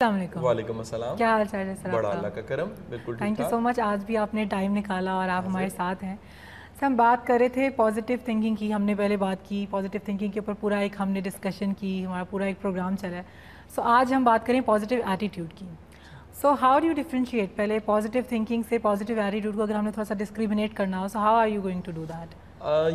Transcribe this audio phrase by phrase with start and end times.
[0.00, 3.40] السلام علیکم۔ وعلیکم السلام۔ کیا حال چال ہے سر بڑا اللہ کا کرم بالکل تھینک
[3.40, 6.16] یو سو مچ آج بھی آپ نے ٹائم نکالا اور آپ ہمارے ساتھ ہیں۔
[6.80, 10.00] سر ہم بات کر رہے تھے پازیٹیو تھنکنگ کی۔ ہم نے پہلے بات کی پازیٹیو
[10.04, 13.22] تھنکنگ کے اوپر پورا ایک ہم نے ڈسکشن کی ہمارا پورا ایک پروگرام چلا ہے۔
[13.74, 15.66] سو آج ہم بات کریں پازیٹیو ایٹیٹیوڈ کی۔
[16.40, 19.90] So how do you differentiate پہلے پازیٹیو تھنکنگ سے پازیٹیو ایٹیٹیوڈ کو؟ اگر ہم نے
[19.90, 22.34] تھوڑا سا ڈسکریمنیٹ کرنا ہو so how are you going to do that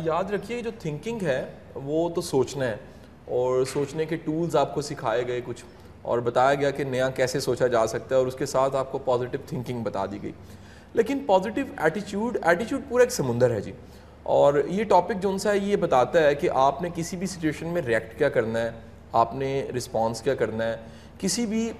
[0.04, 1.44] یاد رکھیے جو تھنکنگ ہے
[1.74, 2.76] وہ تو سوچنا ہے۔
[3.24, 5.64] اور سوچنے کے ٹولز آپ کو سکھائے گئے کچھ۔
[6.04, 8.92] اور بتایا گیا کہ نیا کیسے سوچا جا سکتا ہے اور اس کے ساتھ آپ
[8.92, 10.32] کو پازیٹیو تھنکنگ بتا دی گئی۔
[10.94, 13.72] لیکن پازیٹیو ایٹیچیوڈ ایٹیچیوڈ پورا ایک سمندر ہے جی۔
[14.22, 17.26] اور یہ ٹاپک جو ان سا ہے، یہ بتاتا ہے کہ آپ نے کسی بھی
[17.26, 18.70] سچویشن میں ریئیکٹ کیا کرنا ہے؟
[19.12, 20.76] آپ نے رسپانس کیا کرنا ہے؟
[21.18, 21.72] کسی بھی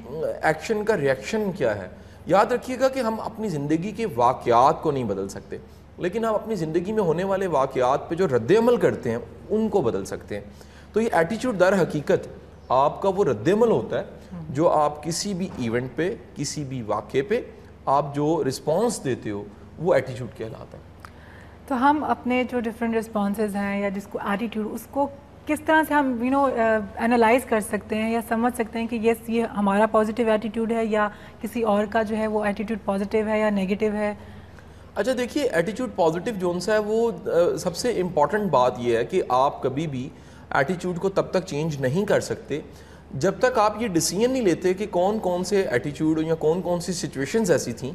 [0.42, 1.88] ایکشن کا ریئیکشن کیا ہے؟
[2.26, 5.56] یاد رکھیے گا کہ ہم اپنی زندگی کے واقعات کو نہیں بدل سکتے۔
[5.98, 9.18] لیکن ہم اپنی زندگی میں ہونے والے واقعات پہ جو رد عمل کرتے ہیں،
[9.50, 10.44] ان کو بدل سکتے ہیں۔
[10.92, 12.28] تو یہ ایٹیچیوڈ در حقیقت
[12.68, 14.04] آپ کا وہ رد عمل ہوتا ہے
[14.50, 17.40] جو آپ کسی بھی ایونٹ پہ کسی بھی واقعے پہ
[17.86, 19.44] آپ جو رسپانس دیتے ہو
[19.78, 20.82] وہ ایٹیچیوڈ کہلاتا ہے۔
[21.68, 25.06] تو ہم اپنے جو ڈفرینٹ رسپانسز ہیں یا جس کو ایٹیٹیوڈ اس کو
[25.46, 26.44] کس طرح سے ہم یو نو
[26.96, 30.84] انالائز کر سکتے ہیں یا سمجھ سکتے ہیں کہ یس یہ ہمارا پازیٹیو ایٹیٹیوڈ ہے
[30.84, 31.08] یا
[31.40, 34.14] کسی اور کا جو ہے وہ ایٹیٹیوڈ پازیٹیو ہے یا نیگیٹو ہے؟
[34.94, 37.10] اچھا دیکھیے ایٹیچیوڈ پازیٹیو جون سا ہے وہ
[37.58, 40.08] سب سے امپورٹنٹ بات یہ ہے کہ آپ کبھی بھی
[40.50, 42.60] ایٹیچیوڈ کو تب تک چینج نہیں کر سکتے۔
[43.14, 46.80] جب تک آپ یہ ڈیسیجن نہیں لیتے کہ کون کون سے ایٹیچیوڈ یا کون کون
[46.80, 47.92] سی سچویشنز ایسی تھیں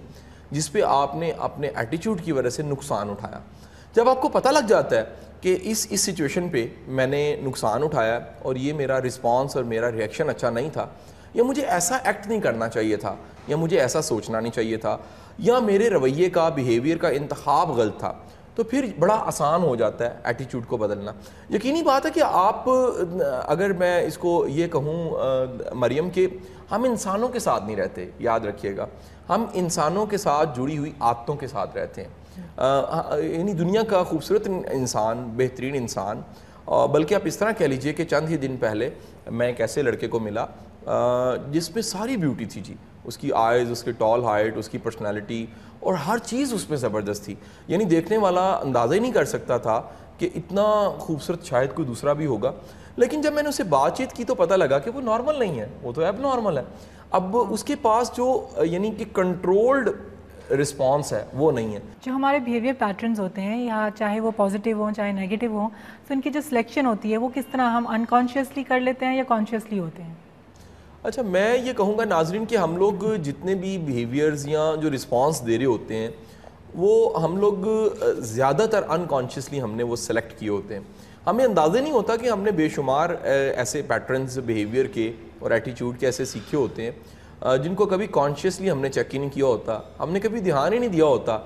[0.52, 3.40] جس پہ آپ نے اپنے ایٹیچیوڈ کی وجہ سے نقصان اٹھایا۔
[3.96, 5.04] جب آپ کو پتہ لگ جاتا ہے
[5.42, 9.92] کہ اس اس سچویشن پہ میں نے نقصان اٹھایا اور یہ میرا رسپانس اور میرا
[9.92, 10.86] ریئیکشن اچھا نہیں تھا،
[11.34, 13.16] یا مجھے ایسا ایکٹ نہیں کرنا چاہیے تھا،
[13.48, 14.98] یا مجھے ایسا سوچنا نہیں چاہیے تھا،
[15.38, 18.14] یا میرے رویے کا بیہیویئر کا انتخاب غلط تھا۔
[18.60, 21.12] تو پھر بڑا آسان ہو جاتا ہے ایٹیچیوڈ کو بدلنا۔
[21.50, 22.70] یقینی بات ہے کہ آپ،
[23.46, 25.18] اگر میں اس کو یہ کہوں
[25.74, 26.28] مریم کہ
[26.72, 28.86] ہم انسانوں کے ساتھ نہیں رہتے، یاد رکھیے گا۔
[29.30, 32.10] ہم انسانوں کے ساتھ جڑی ہوئی عادتوں کے ساتھ رہتے ہیں۔
[33.18, 36.22] یعنی دنیا کا خوبصورت انسان، بہترین انسان
[36.92, 38.90] بلکہ آپ اس طرح کہہ لیجیے کہ چند ہی دن پہلے
[39.32, 40.46] میں ایک ایسے لڑکے کو ملا
[41.52, 44.78] جس میں ساری بیوٹی تھی جی۔ اس کی آئز اس کی ٹال ہائٹ اس کی
[44.78, 45.46] پرسنالٹی
[45.80, 47.36] اور ہر چیز اس میں زبردست تھی۔
[47.68, 49.82] یعنی دیکھنے والا اندازہ ہی نہیں کر سکتا تھا
[50.18, 52.52] کہ اتنا خوبصورت شاید کوئی دوسرا بھی ہوگا۔
[52.96, 55.60] لیکن جب میں نے اسے بات چیت کی تو پتہ لگا کہ وہ نارمل نہیں
[55.60, 56.64] ہے۔ وہ تو ایب نارمل ہے۔
[57.12, 59.90] اب اس کے پاس جو یعنی کہ کنٹرولڈ
[60.52, 64.84] رسپانس ہے وہ نہیں ہے۔ جو ہمارے بیہیویئر پیٹرنز ہوتے ہیں یا چاہے وہ پازیٹیو
[64.84, 65.70] ہوں چاہے نیگیٹو ہوں،
[66.08, 69.16] تو ان کی جو سلیکشن ہوتی ہے وہ کس طرح ہم انکانشیسلی کر لیتے ہیں
[69.16, 70.14] یا کانشیسلی ہوتے ہیں؟
[71.04, 75.42] اچھا میں یہ کہوں گا ناظرین کہ ہم لوگ جتنے بھی بیہیویئرز یا جو رسپانس
[75.48, 76.10] دے رہے ہوتے ہیں،
[76.76, 77.68] وہ ہم لوگ
[78.18, 80.82] زیادہ تر انکانشیسلی ہم نے وہ سلیکٹ کیے ہوتے ہیں۔
[81.26, 86.00] ہمیں اندازہ نہیں ہوتا کہ ہم نے بے شمار ایسے پیٹرنز بیہیویئر کے اور ایٹیچیوڈ
[86.00, 89.46] کے ایسے سیکھے ہوتے ہیں۔ جن کو کبھی کانشیسلی ہم نے چیک ہی نہیں کیا
[89.46, 91.38] ہوتا۔ ہم نے کبھی دھیان ہی نہیں دیا ہوتا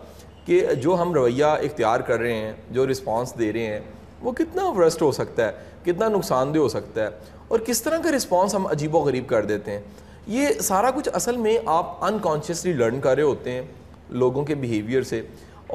[0.46, 3.80] کہ جو ہم رویہ اختیار کر رہے ہیں، جو رسپانس دے رہے ہیں،
[4.22, 5.52] وہ کتنا ورسٹ ہو سکتا ہے،
[5.84, 7.10] کتنا نقصان دہ ہو سکتا ہے۔
[7.54, 9.82] اور کس طرح کا رسپانس ہم عجیب و غریب کر دیتے ہیں؟
[10.28, 13.62] یہ سارا کچھ اصل میں آپ انکانشیسلی لرن کر رہے ہوتے ہیں
[14.10, 15.22] لوگوں کے بیہیویئر سے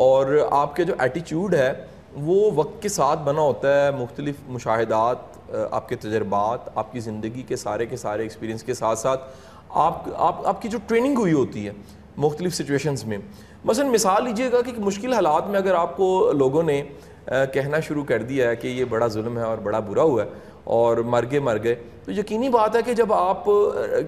[0.05, 1.73] اور آپ کے جو ایٹیچیوڈ ہے
[2.17, 7.43] وہ وقت کے ساتھ بنا ہوتا ہے، مختلف مشاہدات آپ کے تجربات، آپ کی زندگی
[7.43, 9.25] کے سارے کے سارے ایکسپیرینس کے ساتھ ساتھ
[9.71, 11.73] آپ آپ آپ کی جو ٹریننگ ہوئی ہوتی ہے
[12.17, 13.19] مختلف سچویشنز میں۔
[13.65, 16.83] مثلا مثال لیجیے گا کہ مشکل حالات میں اگر آپ کو لوگوں نے
[17.53, 20.29] کہنا شروع کر دیا ہے کہ یہ بڑا ظلم ہے اور بڑا برا ہوا ہے
[20.65, 21.75] اور مر گئے مر گئے۔
[22.05, 23.45] تو یقینی بات ہے کہ جب آپ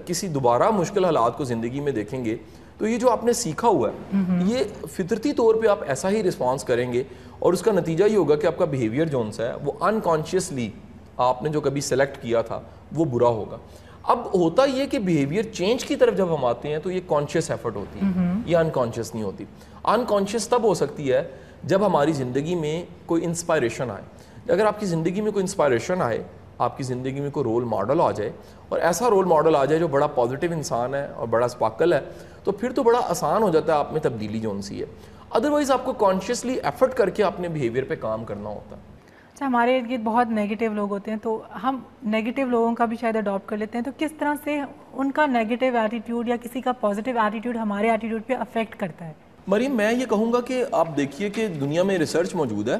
[0.05, 2.35] کسی دوبارہ مشکل حالات کو زندگی میں دیکھیں گے
[2.77, 6.23] تو یہ جو آپ نے سیکھا ہوا ہے یہ فطرتی طور پہ آپ ایسا ہی
[6.23, 7.03] رسپانس کریں گے
[7.39, 10.69] اور اس کا نتیجہ یہ ہوگا کہ آپ کا بیہیویئر جو سا ہے وہ انکانشیسلی
[11.17, 12.59] آپ نے جو کبھی سلیکٹ کیا تھا
[12.91, 13.57] وہ برا ہوگا۔
[14.03, 17.51] اب ہوتا یہ کہ بیہیویئر چینج کی طرف جب ہم آتے ہیں تو یہ کانشیس
[17.51, 19.45] ایفرٹ ہوتی ہے یہ انکانشیس نہیں ہوتی۔
[19.83, 21.23] انکانشیس تب ہو سکتی ہے
[21.63, 24.03] جب ہماری زندگی میں کوئی انسپائریشن آئے،
[24.49, 26.21] اگر آپ کی زندگی میں کوئی انسپائریشن آئے،
[26.57, 28.31] آپ کی زندگی میں کوئی رول ماڈل آ جائے،
[28.69, 31.99] اور ایسا رول ماڈل آ جائے جو بڑا پازیٹیو انسان ہے اور بڑا اسپاکل ہے،
[32.43, 34.85] تو پھر تو بڑا آسان ہو جاتا ہے آپ میں تبدیلی جو سی ہے۔
[35.29, 38.89] ادروائز آپ کو کانشیسلی ایفرٹ کر کے اپنے بیہیویئر پہ کام کرنا ہوتا ہے۔
[39.33, 42.97] اچھا ہمارے ارد گرد بہت نیگیٹیو لوگ ہوتے ہیں، تو ہم نیگیٹیو لوگوں کا بھی
[43.01, 44.59] شاید اڈاپٹ کر لیتے ہیں، تو کس طرح سے
[44.93, 49.13] ان کا نیگیٹیو ایٹیٹیوڈ یا کسی کا پازیٹیو ایٹیٹیوڈ ہمارے ایٹیٹیوڈ پہ افیکٹ کرتا ہے؟
[49.47, 52.75] مریم، میں یہ کہوں گا کہ آپ دیکھیے کہ دنیا میں ریسرچ موجود ہے،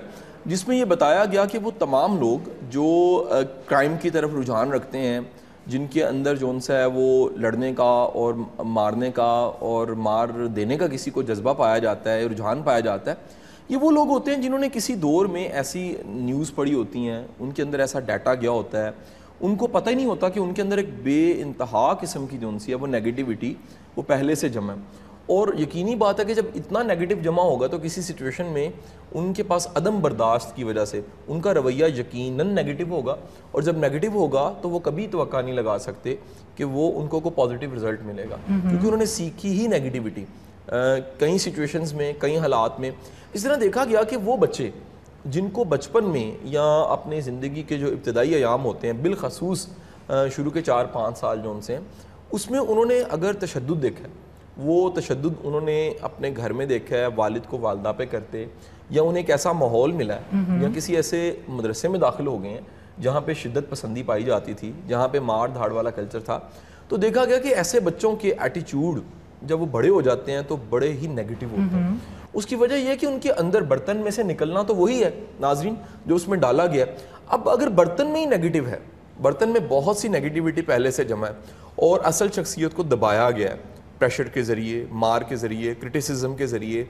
[0.46, 2.86] جس میں یہ بتایا گیا کہ وہ تمام لوگ جو
[3.66, 5.20] کرائم کی طرف رجحان رکھتے ہیں،
[5.68, 8.34] جن کے اندر جو ان سے ہے وہ لڑنے کا اور
[8.66, 13.12] مارنے کا اور مار دینے کا کسی کو جذبہ پایا جاتا ہے، رجحان پایا جاتا
[13.12, 17.08] ہے، یہ وہ لوگ ہوتے ہیں جنہوں نے کسی دور میں ایسی نیوز پڑھی ہوتی
[17.08, 18.92] ہیں، ان کے اندر ایسا ڈیٹا گیا ہوتا ہے،
[19.42, 22.38] ان کو پتہ ہی نہیں ہوتا کہ ان کے اندر ایک بے انتہا قسم کی
[22.38, 23.54] جو سی ہے وہ نیگیٹیوٹی
[23.96, 27.68] وہ پہلے سے جمع ہے۔ اور یقینی بات ہے کہ جب اتنا نیگیٹو جمع ہوگا
[27.68, 28.70] تو کسی سچویشن میں
[29.12, 33.16] ان کے پاس عدم برداشت کی وجہ سے ان کا رویہ یقیناً نیگیٹو ہوگا
[33.52, 36.16] اور جب نیگیٹو ہوگا تو وہ کبھی توقع نہیں لگا سکتے
[36.56, 40.26] کہ وہ ان کو کوئی پازیٹیو رزلٹ ملے گا کیونکہ انہوں نے سیکھی ہی نیگیٹیوٹی
[41.18, 42.92] کئی سچویشنز میں کئی حالات میں۔
[43.34, 44.70] اس طرح دیکھا گیا کہ وہ بچے
[45.26, 49.68] جن کو بچپن میں یا اپنے زندگی کے جو ابتدائی ایام ہوتے ہیں بالخصوص
[50.36, 51.82] شروع کے چار پانچ سال جو ان سے ہیں
[52.32, 54.21] اس میں انہوں نے اگر تشدد دیکھا ہے
[54.58, 58.46] وہ تشدد انہوں نے اپنے گھر میں دیکھا ہے والد کو والدہ پہ کرتے
[58.90, 62.50] یا انہیں ایک ایسا ماحول ملا ہے یا کسی ایسے مدرسے میں داخل ہو گئے
[62.50, 62.62] ہیں
[63.02, 66.40] جہاں پہ شدت پسندی پائی جاتی تھی جہاں پہ مار دھاڑ والا کلچر تھا۔
[66.88, 69.00] تو دیکھا گیا کہ ایسے بچوں کے ایٹیچیوڈ
[69.42, 71.96] جب وہ بڑے ہو جاتے ہیں تو بڑے ہی نیگیٹو ہوتے ہیں۔
[72.34, 75.10] اس کی وجہ یہ کہ ان کے اندر برتن میں سے نکلنا تو وہی ہے
[75.40, 75.74] ناظرین
[76.06, 76.86] جو اس میں ڈالا گیا
[77.28, 78.80] اب اگر برتن میں ہی نیگیٹو ہے
[79.22, 81.34] برتن میں بہت سی نیگیٹیوٹی پہلے سے جمع ہے
[81.76, 83.71] اور اصل شخصیت کو دبایا گیا ہے۔
[84.02, 86.84] پریشر کے ذریعے مار کے ذریعے کرٹیسزم کے ذریعے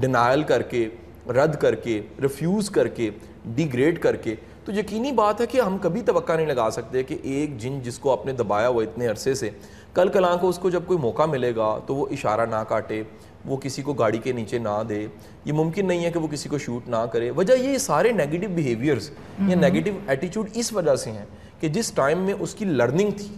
[0.00, 0.88] ڈینائل کر کے
[1.28, 3.10] رد کر کے ریفیوز کر کے
[3.54, 4.34] ڈیگریڈ کر کے۔
[4.64, 7.98] تو یقینی بات ہے کہ ہم کبھی توقع نہیں لگا سکتے کہ ایک جن جس
[7.98, 9.50] کو آپ نے دبایا ہوا اتنے عرصے سے
[9.94, 13.02] کل کلاں کو اس کو جب کوئی موقع ملے گا تو وہ اشارہ نہ کاٹے
[13.44, 15.06] وہ کسی کو گاڑی کے نیچے نہ دے۔
[15.44, 18.48] یہ ممکن نہیں ہے کہ وہ کسی کو شوٹ نہ کرے۔ وجہ یہ سارے نیگیٹو
[18.54, 19.10] بیہیویئرز
[19.48, 21.26] یا نیگیٹو ایٹیچیوڈ اس وجہ سے ہیں
[21.60, 23.28] کہ جس ٹائم میں اس کی لرننگ تھی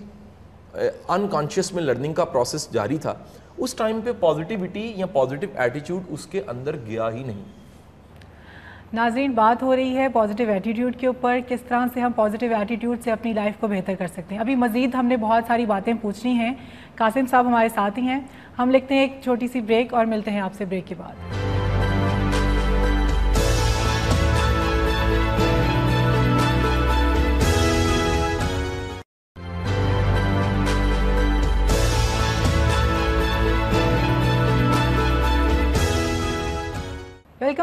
[0.76, 3.14] Uh, انکانشیس میں لرننگ کا پروسیس جاری تھا،
[3.56, 7.44] اس ٹائم پہ پازیٹیوٹی یا پازیٹیو ایٹیچیوڈ اس کے اندر گیا ہی نہیں۔
[8.93, 12.99] ناظرین، بات ہو رہی ہے پازیٹیو ایٹیٹیوڈ کے اوپر، کس طرح سے ہم پازیٹیو ایٹیٹیوڈ
[13.05, 15.94] سے اپنی لائف کو بہتر کر سکتے ہیں؟ ابھی مزید ہم نے بہت ساری باتیں
[16.02, 16.55] پوچھنی ہیں۔
[16.94, 18.20] قاسم صاحب ہمارے ساتھ ہی ہیں۔
[18.58, 21.50] ہم لکھتے ہیں ایک چھوٹی سی بریک اور ملتے ہیں آپ سے بریک کے بعد۔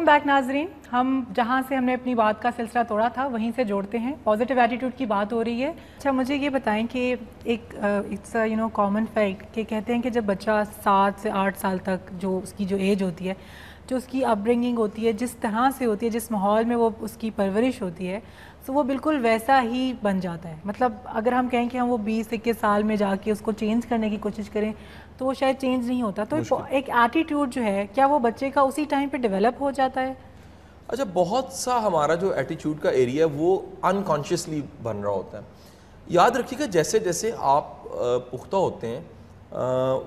[0.08, 3.64] بیک ناظرین ہم جہاں سے ہم نے اپنی بات کا سلسلہ توڑا تھا، وہیں سے
[3.64, 7.76] جوڑتے ہیں۔ پازیٹیو ایٹیٹیوڈ کی بات ہو رہی ہے۔ اچھا مجھے یہ بتائیں کہ ایک
[7.84, 11.78] it's you know common fact کہ کہتے ہیں کہ جب بچہ سات سے آٹھ سال
[11.84, 13.34] تک جو اس کی جو ایج ہوتی ہے
[13.88, 16.76] جو اس کی اپ برنگنگ ہوتی ہے جس طرح سے ہوتی ہے جس ماحول میں
[16.76, 18.20] وہ اس کی پرورش ہوتی ہے
[18.66, 21.98] تو وہ بالکل ویسا ہی بن جاتا ہے۔ مطلب اگر ہم کہیں کہ ہم وہ
[21.98, 24.72] بیس اکیس سال میں جا کے اس کو چینج کرنے کی کوشش کریں
[25.18, 26.38] تو وہ شاید چینج نہیں ہوتا۔ تو
[26.70, 30.14] ایک ایٹیٹیوڈ جو ہے کیا وہ بچے کا اسی ٹائم پہ ڈیولپ ہو جاتا ہے؟
[30.88, 35.44] اچھا بہت سا ہمارا جو ایٹیٹیوڈ کا ایریا ہے وہ انکانشیسلی بن رہا ہوتا ہے۔
[36.08, 37.84] یاد رکھیے گا جیسے جیسے آپ
[38.32, 39.00] پختہ ہوتے ہیں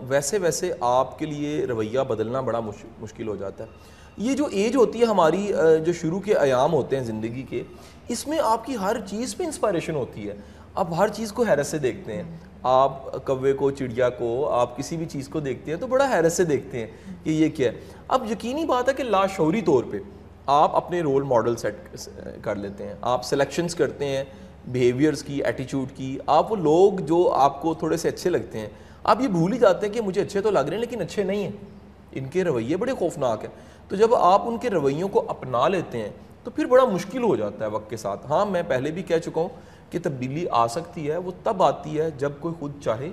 [0.08, 2.60] ویسے ویسے آپ کے لیے رویہ بدلنا بڑا
[3.00, 3.68] مشکل ہو جاتا ہے۔
[4.16, 5.52] یہ جو ایج ہوتی ہے ہماری
[5.86, 7.62] جو شروع کے ایام ہوتے ہیں زندگی کے،
[8.08, 10.34] اس میں آپ کی ہر چیز پہ انسپائریشن ہوتی ہے۔
[10.74, 12.22] آپ ہر چیز کو حیرت سے دیکھتے ہیں۔
[12.62, 16.32] آپ کوے کو، چڑیا کو، آپ کسی بھی چیز کو دیکھتے ہیں تو بڑا حیرت
[16.32, 16.86] سے دیکھتے ہیں
[17.24, 17.78] کہ یہ کیا ہے۔
[18.08, 19.96] اب یقینی بات ہے کہ لاشعوری طور پہ
[20.46, 21.74] آپ اپنے رول ماڈل سیٹ
[22.42, 24.24] کر لیتے ہیں۔ آپ سلیکشنز کرتے ہیں
[24.66, 28.68] بیہیویئرس کی ایٹیچیوڈ کی، آپ وہ لوگ جو آپ کو تھوڑے سے اچھے لگتے ہیں
[29.04, 31.22] آپ یہ بھول ہی جاتے ہیں کہ مجھے اچھے تو لگ رہے ہیں لیکن اچھے
[31.22, 31.52] نہیں ہیں۔
[32.12, 33.50] ان کے رویے بڑے خوفناک ہیں۔
[33.88, 36.10] تو جب آپ ان کے رویوں کو اپنا لیتے ہیں
[36.44, 39.18] تو پھر بڑا مشکل ہو جاتا ہے وقت کے ساتھ۔ ہاں میں پہلے بھی کہہ
[39.18, 39.48] چکا ہوں
[39.90, 43.08] کہ تبدیلی آ سکتی ہے، وہ تب آتی ہے جب کوئی خود چاہے۔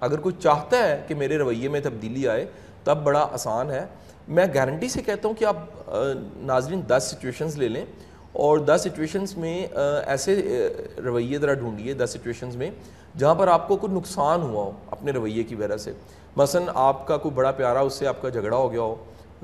[0.00, 2.46] اگر کوئی چاہتا ہے کہ میرے رویے میں تبدیلی آئے،
[2.84, 3.86] تب بڑا آسان ہے۔
[4.28, 5.56] میں گارنٹی سے کہتا ہوں کہ آپ
[6.36, 7.84] ناظرین، دس سچویشنز لے لیں۔
[8.32, 9.66] اور دس سچویشنز میں
[10.06, 10.34] ایسے
[11.04, 12.70] رویے ذرا ڈھونڈیے دس سچویشنز میں،
[13.18, 15.92] جہاں پر آپ کو کوئی نقصان ہوا ہو اپنے رویے کی وجہ سے۔
[16.36, 18.94] مثلا آپ کا کوئی بڑا پیارا، اس سے آپ کا جھگڑا ہو گیا ہو،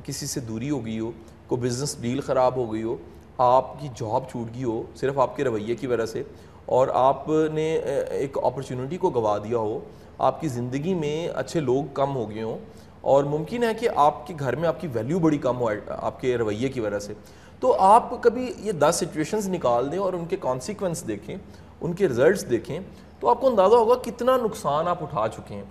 [0.04, 1.10] کسی سے دوری ہو گئی ہو،
[1.46, 2.96] کوئی بزنس ڈیل خراب ہو گئی ہو،
[3.38, 6.22] آپ کی جاب چھوٹ گئی ہو صرف آپ کے رویے کی وجہ سے،
[6.66, 7.70] اور آپ نے
[8.10, 9.78] ایک اپرچونٹی کو گوا دیا ہو،
[10.18, 12.58] آپ کی زندگی میں اچھے لوگ کم ہو گئے ہوں،
[13.00, 16.20] اور ممکن ہے کہ آپ کے گھر میں آپ کی ویلیو بڑی کم ہو، آپ
[16.20, 17.14] کے رویے کی وجہ سے۔
[17.60, 21.36] تو آپ کبھی یہ دس سچویشنز نکال دیں اور ان کے کانسیکوینس دیکھیں،
[21.80, 22.80] ان کے رزلٹس دیکھیں،
[23.20, 25.64] تو آپ کو اندازہ ہوگا کتنا نقصان آپ اٹھا چکے ہیں۔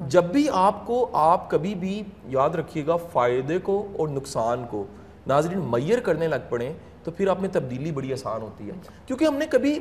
[0.00, 4.84] جب بھی آپ کو، آپ کبھی بھی یاد رکھیے گا فائدے کو اور نقصان کو۔
[5.26, 6.72] ناظرین، میئر کرنے لگ پڑیں
[7.04, 8.72] تو پھر آپ میں تبدیلی بڑی آسان ہوتی ہے۔
[9.06, 9.78] کیونکہ ہم نے کبھی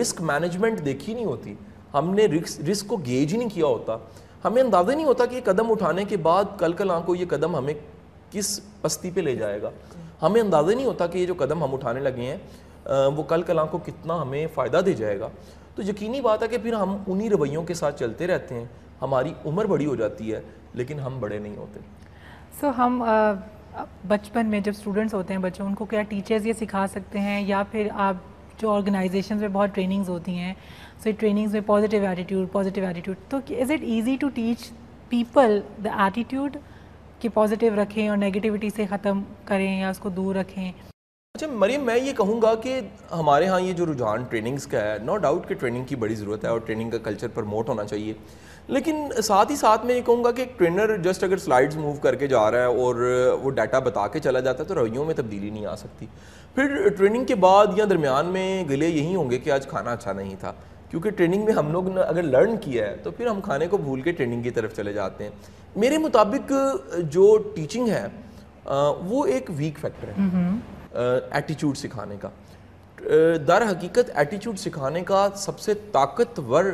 [0.00, 1.54] رسک مینجمنٹ دیکھی نہیں ہوتی۔
[1.94, 2.26] ہم نے
[2.70, 3.96] رسک کو گیج ہی نہیں کیا ہوتا۔
[4.44, 7.24] ہمیں اندازہ نہیں ہوتا کہ یہ قدم اٹھانے کے بعد کل کل آنکھ کو یہ
[7.28, 7.74] قدم ہمیں
[8.30, 9.70] کس پستی پہ لے جائے گا۔
[10.22, 12.36] ہمیں اندازہ نہیں ہوتا کہ یہ جو قدم ہم اٹھانے لگے ہیں
[13.16, 15.28] وہ کل کل آنکھ کو کتنا ہمیں فائدہ دے جائے گا۔
[15.74, 18.64] تو یقینی بات ہے کہ پھر ہم انہی رویوں کے ساتھ چلتے رہتے ہیں۔
[19.02, 20.40] ہماری عمر بڑی ہو جاتی ہے،
[20.74, 21.80] لیکن ہم بڑے نہیں ہوتے۔
[22.60, 23.02] سو ہم
[24.08, 27.40] بچپن میں جب اسٹوڈنٹس ہوتے ہیں بچے ان کو کیا ٹیچرز یہ سکھا سکتے ہیں؟
[27.46, 28.16] یا پھر آپ
[28.60, 30.52] جو آرگنائزیشنز میں بہت ٹریننگز ہوتی ہیں
[31.02, 34.70] سو ٹریننگز میں پازیٹیو ایٹیٹیوڈ پازیٹیو ایٹیٹیوڈ تو is it easy to teach
[35.08, 36.56] people the attitude
[37.20, 40.72] کہ پازیٹیو رکھیں اور نگیٹیوٹی سے ختم کریں یا اس کو دور رکھیں۔
[41.34, 42.80] اچھا مریم، میں یہ کہوں گا کہ
[43.12, 46.44] ہمارے ہاں یہ جو رجحان ٹریننگز کا ہے نو ڈاؤٹ کہ ٹریننگ کی بڑی ضرورت
[46.44, 48.12] ہے اور ٹریننگ کا کلچر پرموٹ ہونا چاہیے۔
[48.68, 51.92] لیکن ساتھ ہی ساتھ میں یہ کہوں گا کہ ایک ٹرینر جسٹ اگر سلائڈز موو
[51.92, 52.94] کر کے جا رہا ہے اور
[53.42, 56.06] وہ ڈیٹا بتا کے چلا جاتا ہے تو رویوں میں تبدیلی نہیں آ سکتی۔
[56.54, 60.12] پھر ٹریننگ کے بعد یا درمیان میں گلے یہی ہوں گے کہ آج کھانا اچھا
[60.12, 60.52] نہیں تھا۔
[60.90, 64.00] کیونکہ ٹریننگ میں ہم لوگ اگر لرن کیا ہے تو پھر ہم کھانے کو بھول
[64.00, 65.30] کے ٹریننگ کی طرف چلے جاتے ہیں۔
[65.76, 66.52] میرے مطابق
[66.98, 68.06] جو ٹیچنگ ہے
[69.04, 70.22] وہ ایک ویک فیکٹر ہے
[71.30, 72.28] ایٹیچیوڈ سکھانے کا۔
[73.48, 76.64] در حقیقت ایٹیچیوڈ سکھانے کا سب سے طاقتور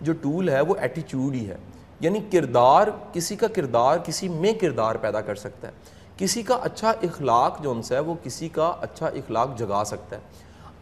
[0.00, 1.56] جو ٹول ہے، وہ ایٹیچیوڈ ہی ہے۔
[2.00, 5.72] یعنی کردار، کسی کا کردار کسی میں کردار پیدا کر سکتا ہے۔
[6.16, 10.16] کسی کا اچھا اخلاق جو ان سے ہے، وہ کسی کا اچھا اخلاق جگا سکتا
[10.16, 10.20] ہے۔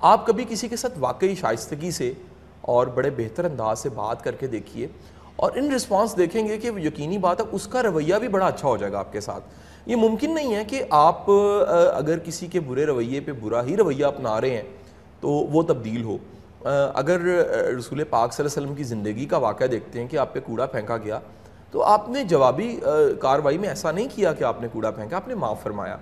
[0.00, 2.12] آپ کبھی کسی کے ساتھ واقعی شائستگی سے
[2.60, 4.88] اور بڑے بہتر انداز سے بات کر کے دیکھیے۔
[5.36, 8.68] اور ان رسپانس دیکھیں گے کہ یقینی بات ہے، اس کا رویہ بھی بڑا اچھا
[8.68, 9.44] ہو جائے گا آپ کے ساتھ۔
[9.86, 14.04] یہ ممکن نہیں ہے کہ آپ اگر کسی کے برے رویے پہ برا ہی رویہ
[14.04, 14.62] اپنا رہے ہیں
[15.20, 16.16] تو وہ تبدیل ہو۔
[16.94, 17.20] اگر
[17.78, 20.40] رسول پاک صلی اللہ علیہ وسلم کی زندگی کا واقعہ دیکھتے ہیں کہ آپ پہ
[20.44, 21.18] کوڑا پھینکا گیا،
[21.70, 22.78] تو آپ نے جوابی
[23.20, 25.96] کاروائی میں ایسا نہیں کیا کہ آپ نے کوڑا پھینکا، آپ نے معاف فرمایا۔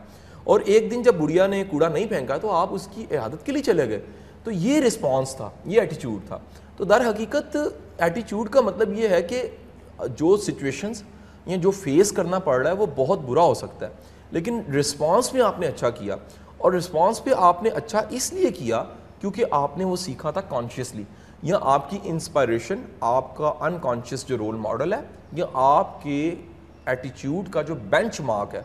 [0.45, 3.53] اور ایک دن جب بڑھیا نے کوڑا نہیں پھینکا تو آپ اس کی عیادت کے
[3.53, 4.01] لیے چلے گئے۔
[4.45, 6.39] تو یہ رسپانس تھا، یہ ایٹیچیوڈ تھا۔
[6.81, 7.57] تو در حقیقت
[7.99, 9.51] ایٹیچیوڈ کا مطلب یہ ہے کہ
[9.99, 11.03] جو سچویشنز
[11.47, 13.93] یا جو فیس کرنا پڑ رہا ہے وہ بہت برا ہو سکتا ہے۔
[14.31, 16.17] لیکن رسپانس میں آپ نے اچھا کیا
[16.59, 18.85] اور رسپانس پہ آپ نے اچھا اس لیے کیا
[19.21, 21.05] کیونکہ آپ نے وہ سیکھا تھا کانشیسلی
[21.43, 25.01] یا آپ کی انسپائریشن آپ کا انکانشیس جو رول ماڈل ہے
[25.33, 26.35] یا آپ کے
[26.87, 28.63] ایٹیچیوڈ کا جو بینچ مارک ہے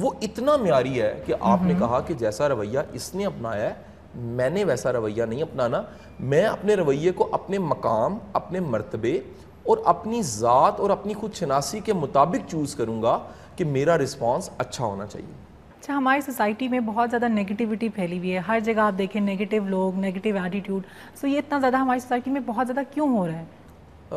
[0.00, 3.74] وہ اتنا معیاری ہے کہ آپ نے کہا کہ جیسا رویہ اس نے اپنایا ہے
[4.14, 5.82] میں نے ویسا رویہ نہیں اپنانا
[6.20, 9.20] میں اپنے رویے کو اپنے مقام اپنے مرتبے
[9.62, 13.18] اور اپنی ذات اور اپنی خود شناسی کے مطابق چوز کروں گا
[13.56, 15.32] کہ میرا رسپانس اچھا ہونا چاہیے۔
[15.80, 19.64] اچھا ہماری سوسائٹی میں بہت زیادہ نگیٹیوٹی پھیلی ہوئی ہے۔ ہر جگہ آپ دیکھیں نگیٹیو
[19.68, 20.86] لوگ نگیٹیو ایٹیٹیوڈ
[21.20, 23.44] سو یہ اتنا زیادہ ہماری سوسائٹی میں بہت زیادہ کیوں ہو رہا ہے؟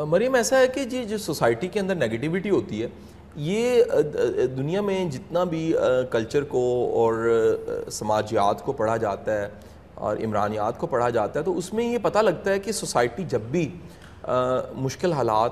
[0.08, 2.88] مریم ایسا ہے کہ جی جو سوسائٹی کے اندر نگیٹیوٹی ہوتی ہے
[3.36, 3.84] یہ
[4.58, 5.74] دنیا میں جتنا بھی
[6.12, 6.62] کلچر کو
[6.94, 7.13] اور
[7.92, 9.48] سماجیات کو پڑھا جاتا ہے
[9.98, 13.24] اور عمرانیات کو پڑھا جاتا ہے، تو اس میں یہ پتہ لگتا ہے کہ سوسائٹی
[13.30, 13.70] جب بھی
[14.75, 15.51] مشکل حالات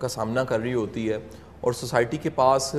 [0.00, 1.18] کا سامنا کر رہی ہوتی ہے
[1.60, 2.74] اور سوسائٹی کے پاس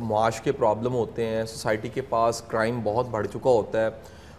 [0.00, 3.88] معاش کے پرابلم ہوتے ہیں، سوسائٹی کے پاس کرائم بہت بڑھ چکا ہوتا ہے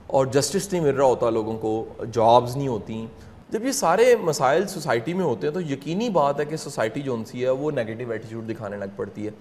[0.08, 1.72] اور جسٹس نہیں مل رہا ہوتا لوگوں کو،
[2.14, 3.06] جابز نہیں ہوتی۔
[3.50, 7.16] جب یہ سارے مسائل سوسائٹی میں ہوتے ہیں تو یقینی بات ہے کہ سوسائٹی جو
[7.28, 9.32] سی ہے، وہ نیگیٹو ایٹیچیوڈ دکھانے لگ پڑتی ہے۔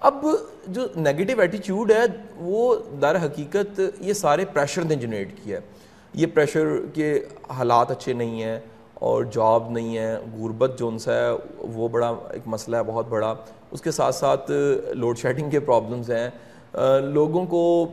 [0.00, 0.24] اب
[0.66, 2.04] جو نیگیٹو ایٹیچیوڈ ہے،
[2.36, 5.80] وہ در حقیقت یہ سارے پریشر نے جنریٹ کیا ہے۔
[6.14, 8.60] یہ پریشر کے حالات اچھے نہیں ہیں
[8.94, 13.34] اور جاب نہیں ہے غربت جو سا ہے وہ بڑا ایک مسئلہ ہے بہت بڑا۔
[13.70, 14.50] اس کے ساتھ ساتھ
[14.94, 16.28] لوڈ شیڈنگ کے پرابلمز ہیں۔
[17.04, 17.88] لوگوں کو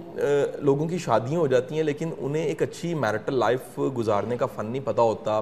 [0.60, 4.66] لوگوں کی شادیاں ہو جاتی ہیں لیکن انہیں ایک اچھی میرٹل لائف گزارنے کا فن
[4.66, 5.42] نہیں پتہ ہوتا۔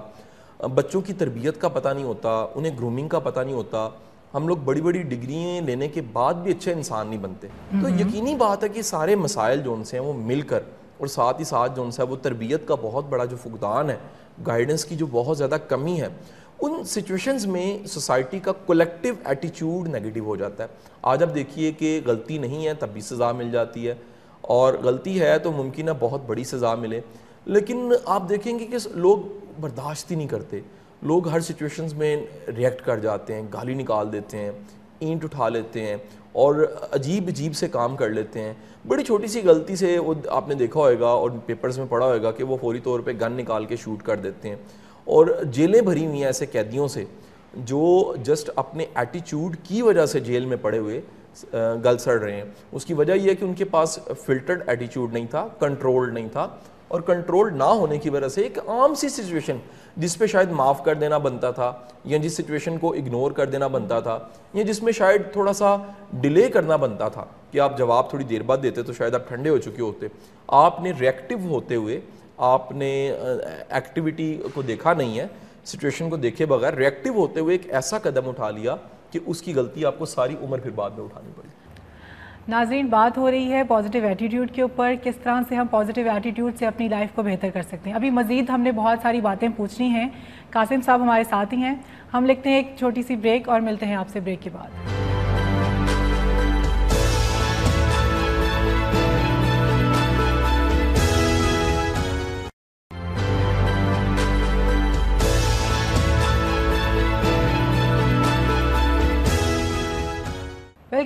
[0.75, 3.89] بچوں کی تربیت کا پتہ نہیں ہوتا انہیں گرومنگ کا پتہ نہیں ہوتا۔
[4.33, 7.47] ہم لوگ بڑی بڑی ڈگریاں لینے کے بعد بھی اچھے انسان نہیں بنتے۔
[7.81, 10.59] تو یقینی بات ہے کہ سارے مسائل جو ان سے ہیں وہ مل کر
[10.97, 13.97] اور ساتھ ہی ساتھ جو ان سے وہ تربیت کا بہت بڑا جو فقدان ہے
[14.47, 16.07] گائیڈنس کی جو بہت زیادہ کمی ہے،
[16.61, 20.67] ان سچویشنز میں سوسائٹی کا کولیکٹیو ایٹیچیوڈ نیگیٹیو ہو جاتا ہے۔
[21.03, 23.93] آج اب دیکھیے کہ غلطی نہیں ہے تب بھی سزا مل جاتی ہے،
[24.41, 26.99] اور غلطی ہے تو ممکن ہے بہت بڑی سزا ملے۔
[27.45, 29.17] لیکن آپ دیکھیں گے کہ لوگ
[29.61, 30.59] برداشت ہی نہیں کرتے۔
[31.01, 32.15] لوگ ہر سچویشنز میں
[32.47, 34.51] ریئیکٹ کر جاتے ہیں، گالی نکال دیتے ہیں،
[34.99, 35.95] اینٹ اٹھا لیتے ہیں۔
[36.37, 36.55] اور
[36.91, 38.53] عجیب عجیب سے کام کر لیتے ہیں۔
[38.87, 42.07] بڑی چھوٹی سی غلطی سے وہ آپ نے دیکھا ہوئے گا اور پیپرز میں پڑھا
[42.07, 44.55] ہوئے گا کہ وہ فوری طور پہ گن نکال کے شوٹ کر دیتے ہیں۔
[45.03, 47.05] اور جیلیں بھری ہوئی ہیں ایسے قیدیوں سے
[47.53, 51.01] جو جسٹ اپنے ایٹیچیوڈ کی وجہ سے جیل میں پڑے ہوئے
[51.53, 55.13] گل سڑ رہے ہیں۔ اس کی وجہ یہ ہے کہ ان کے پاس فلٹرڈ ایٹیچیوڈ
[55.13, 56.47] نہیں تھا کنٹرولڈ نہیں تھا۔
[56.87, 59.57] اور کنٹرول نہ ہونے کی وجہ سے ایک عام سی سچویشن
[59.97, 61.71] جس پہ شاید معاف کر دینا بنتا تھا
[62.05, 64.17] یا جس سچویشن کو اگنور کر دینا بنتا تھا
[64.53, 65.75] یا جس میں شاید تھوڑا سا
[66.21, 69.49] ڈیلے کرنا بنتا تھا کہ آپ جواب تھوڑی دیر بعد دیتے تو شاید آپ ٹھنڈے
[69.49, 70.07] ہو چکے ہوتے۔
[70.47, 71.99] آپ نے ریئیکٹیو ہوتے ہوئے
[72.37, 72.91] آپ نے
[73.69, 75.27] ایکٹیویٹی کو دیکھا نہیں ہے
[75.65, 78.75] سچویشن کو دیکھے بغیر ریئیکٹیو ہوتے ہوئے ایک ایسا قدم اٹھا لیا
[79.11, 81.47] کہ اس کی غلطی آپ کو ساری عمر پھر بعد میں اٹھانی پڑی۔
[82.47, 86.57] ناظرین، بات ہو رہی ہے پازیٹیو ایٹیٹیوڈ کے اوپر، کس طرح سے ہم پازیٹیو ایٹیٹیوڈ
[86.59, 89.49] سے اپنی لائف کو بہتر کر سکتے ہیں؟ ابھی مزید ہم نے بہت ساری باتیں
[89.57, 90.09] پوچھنی ہیں۔
[90.49, 91.75] قاسم صاحب ہمارے ساتھ ہی ہیں۔
[92.13, 95.06] ہم لکھتے ہیں ایک چھوٹی سی بریک اور ملتے ہیں آپ سے بریک کے بعد۔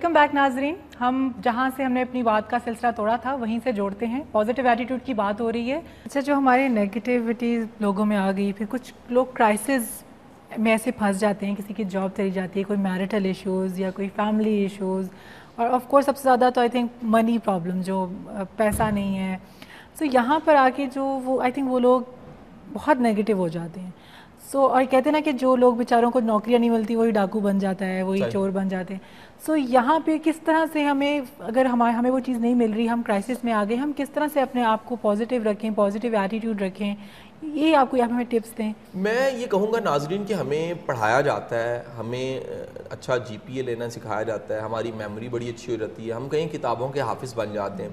[0.02, 3.60] ویلکم بیک ناظرین۔ ہم جہاں سے ہم نے اپنی بات کا سلسلہ توڑا تھا، وہیں
[3.64, 8.06] سے جوڑتے ہیں۔ پازیٹیو ایٹیٹیوڈ کی بات ہو رہی ہے۔ اچھا جو ہمارے نگیٹیوٹیز لوگوں
[8.06, 10.04] میں آ گئی، پھر کچھ لوگ کرائسس
[10.58, 13.92] میں ایسے پھنس جاتے ہیں، کسی کی جاب چلی جاتی ہے، کوئی میرٹل ایشوز یا
[13.92, 15.10] کوئی فیملی ایشوز
[15.56, 18.08] اور آف کورس سب سے زیادہ تو آئی تھنک منی پرابلم جو
[18.58, 19.38] پیسہ نہیں ہے۔
[20.00, 22.02] سو یہاں پر آ کے جو وہ آئی تھنک وہ لوگ
[22.74, 23.92] بہت نگیٹیو ہو جاتے ہیں۔
[24.50, 27.40] سو اور کہتے ہیں نا کہ جو لوگ بیچاروں کو نوکریاں نہیں ملتی وہی ڈاکو
[27.40, 29.02] بن جاتا ہے وہی چور بن جاتے ہیں۔
[29.46, 32.90] سو یہاں پہ کس طرح سے ہمیں اگر ہمارے ہمیں وہ چیز نہیں مل رہی
[32.90, 36.18] ہم کرائسس میں آ گئے ہم کس طرح سے اپنے آپ کو پازیٹیو رکھیں پازیٹیو
[36.20, 36.96] ایٹیٹیوڈ رکھیں؟
[37.44, 41.22] یہ آپ کو یہاں ہمیں ٹپس دیں۔ میں یہ کہوں گا ناظرین کہ ہمیں پڑھایا
[41.22, 42.40] جاتا ہے ہمیں
[42.90, 46.14] اچھا جی پی اے لینا سکھایا جاتا ہے ہماری میموری بڑی اچھی ہو جاتی ہے
[46.14, 47.90] ہم کہیں کتابوں کے حافظ بن جاتے ہیں۔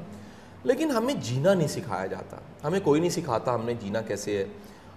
[0.64, 4.44] لیکن ہمیں جینا نہیں سکھایا جاتا ہمیں کوئی نہیں سکھاتا ہم نے جینا کیسے ہے۔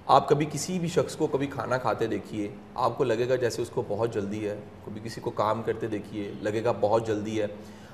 [0.08, 3.62] آپ کبھی کسی بھی شخص کو کبھی کھانا کھاتے دیکھیے، آپ کو لگے گا جیسے
[3.62, 4.56] اس کو بہت جلدی ہے،
[4.86, 7.48] کبھی کسی کو کام کرتے دیکھیے، لگے گا بہت جلدی ہے۔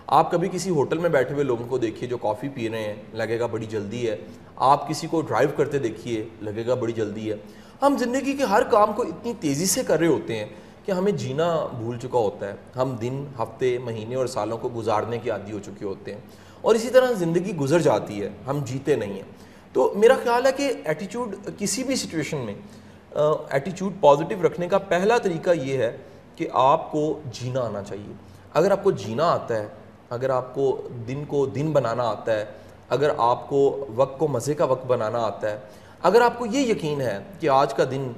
[0.07, 2.95] آپ کبھی کسی ہوٹل میں بیٹھے ہوئے لوگوں کو دیکھیے جو کافی پی رہے ہیں،
[3.13, 4.17] لگے گا بڑی جلدی ہے۔
[4.55, 7.35] آپ کسی کو ڈرائیو کرتے دیکھیے، لگے گا بڑی جلدی ہے۔
[7.81, 10.45] ہم زندگی کے ہر کام کو اتنی تیزی سے کر رہے ہوتے ہیں
[10.85, 15.17] کہ ہمیں جینا بھول چکا ہوتا ہے۔ ہم دن، ہفتے، مہینے اور سالوں کو گزارنے
[15.17, 16.21] کی عادی ہو چکے ہوتے ہیں۔
[16.61, 19.46] اور اسی طرح زندگی گزر جاتی ہے، ہم جیتے نہیں ہیں۔
[19.77, 22.53] تو میرا خیال ہے کہ ایٹیچیوڈ کسی بھی سچویشن میں
[23.13, 25.95] ایٹیچیوڈ پازیٹیو رکھنے کا پہلا طریقہ یہ ہے
[26.35, 28.13] کہ آپ کو جینا آنا چاہیے۔
[28.53, 29.67] اگر آپ کو جینا آتا ہے،
[30.09, 30.65] اگر آپ کو
[31.07, 32.45] دن کو دن بنانا آتا ہے،
[32.89, 35.57] اگر آپ کو وقت کو مزے کا وقت بنانا آتا ہے،
[36.01, 38.11] اگر آپ کو یہ یقین ہے کہ آج کا دن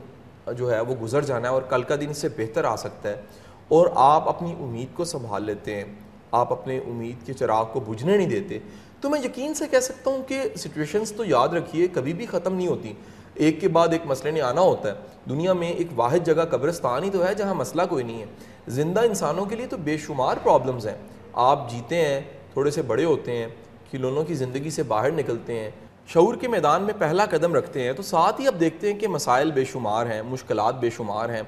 [0.58, 3.10] جو ہے وہ گزر جانا ہے اور کل کا دن اس سے بہتر آ سکتا
[3.10, 3.22] ہے
[3.68, 5.84] اور آپ اپنی امید کو سنبھال لیتے ہیں،
[6.32, 8.60] آپ اپنے امید کے چراغ کو بجھنے نہیں دیتے
[9.01, 12.56] تو میں یقین سے کہہ سکتا ہوں کہ سچویشنز تو یاد رکھیے، کبھی بھی ختم
[12.56, 12.94] نہیں ہوتی۔
[13.34, 14.94] ایک کے بعد ایک مسئلے نے آنا ہوتا ہے۔
[15.29, 18.25] دنیا میں ایک واحد جگہ قبرستان ہی تو ہے جہاں مسئلہ کوئی نہیں ہے۔
[18.68, 20.98] زندہ انسانوں کے لیے تو بے شمار پرابلمز ہیں۔
[21.34, 22.22] آپ جیتے ہیں،
[22.53, 23.48] تھوڑے سے بڑے ہوتے ہیں،
[23.89, 25.71] کھلونوں کی زندگی سے باہر نکلتے ہیں۔
[26.08, 29.08] شعور کے میدان میں پہلا قدم رکھتے ہیں تو ساتھ ہی اب دیکھتے ہیں کہ
[29.08, 31.41] مسائل بے شمار ہیں، مشکلات بے شمار ہیں۔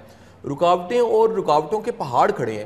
[0.46, 2.66] رکاوٹیں اور رکاوٹوں کے پہاڑ کھڑے ہیں۔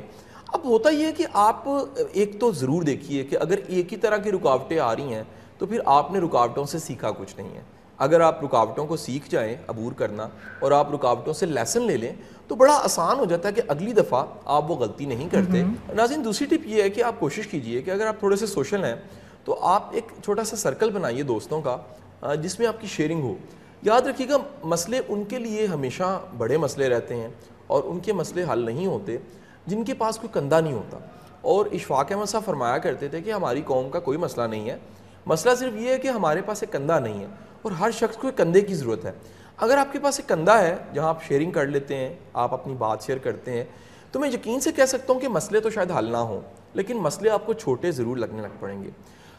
[0.52, 1.68] اب ہوتا یہ ہے کہ آپ
[2.12, 5.22] ایک تو ضرور دیکھیے کہ اگر ایک ہی طرح کی رکاوٹیں آ رہی ہیں
[5.58, 7.62] تو پھر آپ نے رکاوٹوں سے سیکھا کچھ نہیں ہے۔
[7.98, 10.28] اگر آپ رکاوٹوں کو سیکھ جائیں عبور کرنا
[10.58, 12.12] اور آپ رکاوٹوں سے لیسن لے لیں
[12.48, 15.62] تو بڑا آسان ہو جاتا ہے کہ اگلی دفعہ آپ وہ غلطی نہیں کرتے۔
[15.94, 18.84] ناظرین دوسری ٹپ یہ ہے کہ آپ کوشش کیجیے کہ اگر آپ تھوڑے سے سوشل
[18.84, 18.96] ہیں
[19.44, 23.34] تو آپ ایک چھوٹا سا سرکل بنائیے دوستوں کا جس میں آپ کی شیئرنگ ہو۔
[23.82, 27.28] یاد رکھیے گا مسئلے ان کے لیے ہمیشہ بڑے مسئلے رہتے ہیں
[27.66, 29.16] اور ان کے مسئلے حل نہیں ہوتے۔
[29.66, 30.98] جن کے پاس کوئی کندھا نہیں ہوتا۔
[31.40, 34.78] اور اشفاق احمد صاحب فرمایا کرتے تھے کہ ہماری قوم کا کوئی مسئلہ نہیں ہے۔
[35.26, 37.26] مسئلہ صرف یہ ہے کہ ہمارے پاس ایک کندھا نہیں ہے
[37.62, 39.12] اور ہر شخص کو ایک کندھے کی ضرورت ہے۔
[39.56, 42.74] اگر آپ کے پاس ایک کندھا ہے جہاں آپ شیئرنگ کر لیتے ہیں، آپ اپنی
[42.74, 43.64] بات شیئر کرتے ہیں،
[44.12, 46.40] تو میں یقین سے کہہ سکتا ہوں کہ مسئلے تو شاید حل نہ ہوں،
[46.74, 48.90] لیکن مسئلے آپ کو چھوٹے ضرور لگنے لگ پڑیں گے۔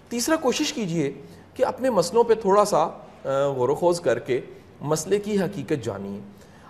[0.10, 1.14] تیسرا، کوشش کیجیے
[1.54, 2.88] کہ اپنے مسئلوں پہ تھوڑا سا
[3.56, 4.42] غور و خوض کر کے
[4.82, 6.20] مسئلے کی حقیقت جانیے۔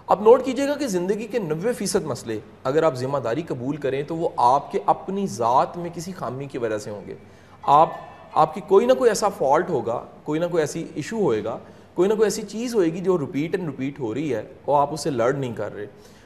[0.08, 3.76] اب نوٹ کیجیے گا کہ زندگی کے نوے فیصد مسئلے اگر آپ ذمہ داری قبول
[3.76, 7.15] کریں تو وہ آپ کے اپنی ذات میں کسی خامی کی وجہ سے ہوں گے۔
[7.63, 7.89] آپ
[8.34, 11.58] آپ کی کوئی نہ کوئی ایسا فالٹ ہوگا، کوئی نہ کوئی ایسی ایشو ہوئے گا،
[11.93, 14.82] کوئی نہ کوئی ایسی چیز ہوئے گی جو رپیٹ اینڈ رپیٹ ہو رہی ہے اور
[14.82, 15.86] آپ اسے لرن نہیں کر رہے۔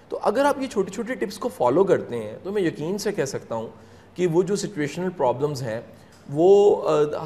[0.09, 3.11] تو اگر آپ یہ چھوٹی چھوٹی ٹپس کو فالو کرتے ہیں تو میں یقین سے
[3.11, 3.67] کہہ سکتا ہوں
[4.15, 5.79] کہ وہ جو سچویشنل پرابلمز ہیں
[6.29, 6.49] وہ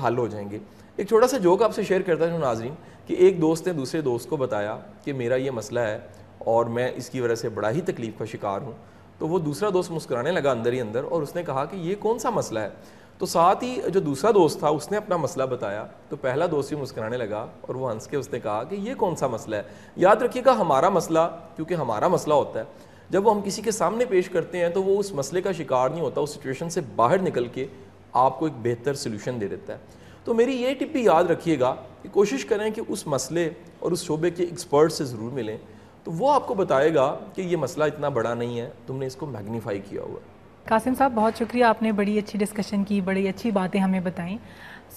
[0.07, 0.59] حل ہو جائیں گے۔
[0.97, 2.73] ایک چھوٹا سا جوک آپ سے شیئر کرتا ہوں ناظرین،
[3.07, 5.97] کہ ایک دوست نے دوسرے دوست کو بتایا کہ میرا یہ مسئلہ ہے
[6.45, 8.71] اور میں اس کی وجہ سے بڑا ہی تکلیف کا شکار ہوں،
[9.17, 11.95] تو وہ دوسرا دوست مسکرانے لگا اندر ہی اندر اور اس نے کہا کہ یہ
[11.99, 12.69] کون سا مسئلہ ہے؟
[13.17, 16.73] تو ساتھ ہی جو دوسرا دوست تھا، اس نے اپنا مسئلہ بتایا۔ تو پہلا دوست
[16.73, 19.55] بھی مسکرانے لگا اور وہ ہنس کے اس نے کہا کہ یہ کون سا مسئلہ
[19.55, 19.63] ہے؟
[19.95, 22.63] یاد رکھیے گا ہمارا مسئلہ، کیونکہ ہمارا مسئلہ ہوتا ہے۔
[23.09, 25.89] جب وہ ہم کسی کے سامنے پیش کرتے ہیں تو وہ اس مسئلے کا شکار
[25.89, 27.67] نہیں ہوتا، اس سچویشن سے باہر نکل کے
[28.13, 29.77] آپ کو ایک بہتر سلوشن دے دیتا ہے۔
[30.23, 33.91] تو میری یہ ٹپ بھی یاد رکھیے گا کہ کوشش کریں کہ اس مسئلے اور
[33.91, 35.57] اس شعبے کے ایکسپرٹ سے ضرور ملیں۔
[36.05, 39.05] تو وہ آپ کو بتائے گا کہ یہ مسئلہ اتنا بڑا نہیں ہے تم نے
[39.05, 40.19] اس کو میگنیفائی کیا ہوا۔
[40.67, 44.37] قاسم صاحب بہت شکریہ آپ نے بڑی اچھی ڈسکشن کی بڑی اچھی باتیں ہمیں بتائیں۔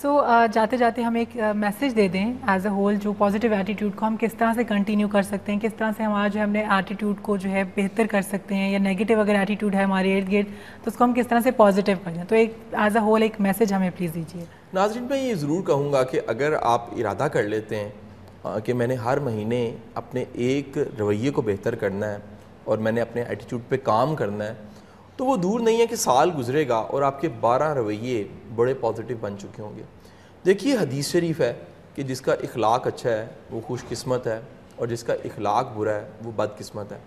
[0.03, 0.21] سو
[0.53, 4.16] جاتے جاتے ہم ایک میسیج دے دیں ایز اے ہول جو پازیٹیو ایٹیٹیوڈ کو ہم
[4.21, 7.23] کس طرح سے کنٹینیو کر سکتے ہیں کس طرح سے ہمارا جو ہم نے ایٹیٹیوڈ
[7.23, 10.53] کو جو ہے بہتر کر سکتے ہیں یا نیگیٹیو اگر ایٹیٹیوڈ ہے ہمارے ارد گرد
[10.85, 13.40] تو اس کو ہم کس طرح سے پازیٹیو کریں تو ایک ایز اے ہول ایک
[13.40, 17.42] میسیج ہمیں پلیز دیجیے ناظرین میں یہ ضرور کہوں گا کہ اگر آپ ارادہ کر
[17.42, 17.88] لیتے ہیں
[18.44, 22.18] ہاں، کہ میں نے ہر مہینے اپنے ایک رویے کو بہتر کرنا ہے
[22.64, 24.55] اور میں نے اپنے ایٹیٹیوڈ پہ کام کرنا ہے،
[25.16, 28.24] تو وہ دور نہیں ہے کہ سال گزرے گا اور آپ کے بارہ رویے
[28.55, 29.83] بڑے پازیٹیو بن چکے ہوں گے۔
[30.46, 31.53] دیکھیے، حدیث شریف ہے
[31.94, 34.40] کہ جس کا اخلاق اچھا ہے، وہ خوش قسمت ہے
[34.77, 36.98] اور جس کا اخلاق برا ہے، وہ بد قسمت ہے۔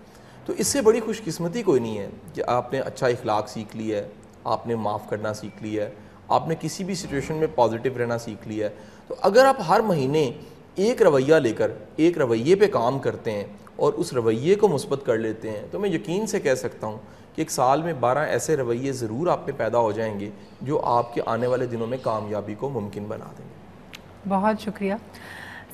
[0.45, 3.77] تو اس سے بڑی خوش قسمتی کوئی نہیں ہے کہ آپ نے اچھا اخلاق سیکھ
[3.77, 4.07] لی ہے،
[4.43, 5.91] آپ نے معاف کرنا سیکھ لیا ہے،
[6.27, 8.73] آپ نے کسی بھی سچویشن میں پازیٹیو رہنا سیکھ لیا ہے۔
[9.07, 10.31] تو اگر آپ ہر مہینے
[10.75, 13.43] ایک رویہ لے کر ایک رویے پہ کام کرتے ہیں
[13.75, 16.97] اور اس رویے کو مثبت کر لیتے ہیں تو میں یقین سے کہہ سکتا ہوں
[17.35, 20.29] کہ ایک سال میں بارہ ایسے رویے ضرور آپ میں پیدا ہو جائیں گے
[20.61, 24.93] جو آپ کے آنے والے دنوں میں کامیابی کو ممکن بنا دیں گے۔ بہت شکریہ۔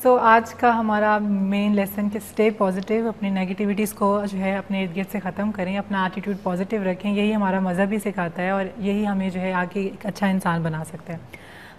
[0.03, 4.83] سو آج کا ہمارا مین لیسن کہ اسٹے پازیٹیو اپنی نگیٹیوٹیز کو جو ہے اپنے
[4.83, 8.49] ارد گرد سے ختم کریں، اپنا ایٹیٹیوڈ پازیٹیو رکھیں، یہی ہمارا مذہب ہی سکھاتا ہے
[8.49, 11.17] اور یہی ہمیں جو ہے آگے ایک اچھا انسان بنا سکتا ہے۔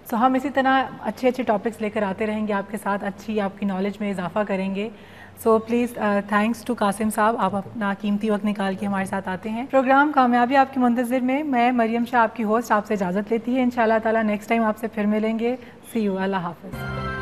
[0.09, 3.03] سو ہم اسی طرح اچھے اچھے ٹاپکس لے کر آتے رہیں گے، آپ کے ساتھ
[3.03, 4.89] اچھی آپ کی نالج میں اضافہ کریں گے۔
[5.43, 5.93] So please
[6.27, 10.11] thanks to Qasim sahib, آپ اپنا قیمتی وقت نکال کے ہمارے ساتھ آتے ہیں۔ پروگرام
[10.15, 13.55] کامیابی آپ کے منتظر میں میں مریم شاہ آپ کی ہوسٹ آپ سے اجازت لیتی
[13.55, 15.55] ہے۔ ان شاء اللہ تعالیٰ نیکسٹ ٹائم آپ سے پھر ملیں گے۔
[15.93, 17.18] سی یو اللہ حافظ۔